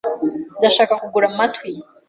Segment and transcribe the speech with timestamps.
[0.57, 1.69] Ndashaka kugura amatwi.